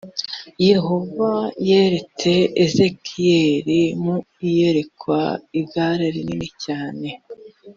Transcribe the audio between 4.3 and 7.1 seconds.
iyerekwa igare rinini cyane